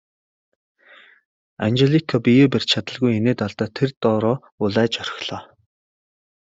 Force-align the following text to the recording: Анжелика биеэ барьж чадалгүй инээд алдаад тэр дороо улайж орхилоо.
Анжелика 1.65 2.17
биеэ 2.25 2.47
барьж 2.53 2.67
чадалгүй 2.71 3.11
инээд 3.17 3.39
алдаад 3.45 3.71
тэр 3.77 3.89
дороо 4.01 4.35
улайж 4.63 4.93
орхилоо. 5.03 5.41